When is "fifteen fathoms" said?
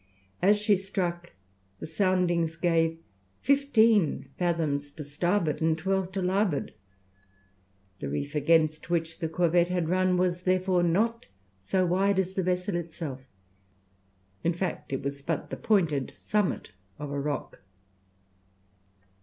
3.43-4.91